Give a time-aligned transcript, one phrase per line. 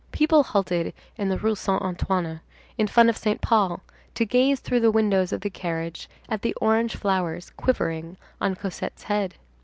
[0.11, 2.41] People halted in the Rue Saint Antoine,
[2.75, 3.81] in front of Saint Paul,
[4.15, 9.03] to gaze through the windows of the carriage at the orange flowers quivering on Cosette's
[9.03, 9.35] head.